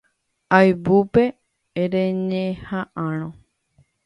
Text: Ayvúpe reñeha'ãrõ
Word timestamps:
Ayvúpe 0.57 1.23
reñeha'ãrõ 1.93 3.29